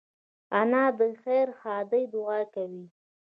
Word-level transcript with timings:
انا 0.59 0.83
د 0.97 1.01
خیر 1.21 1.47
ښادۍ 1.59 2.03
دعا 2.13 2.39
کوي 2.53 2.85